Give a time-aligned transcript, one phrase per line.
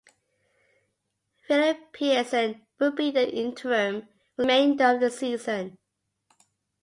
[1.45, 4.07] Philip Pearson would be the interim for the
[4.41, 5.77] remainder of the season.